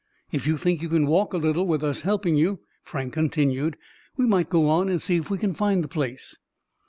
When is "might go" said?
4.25-4.67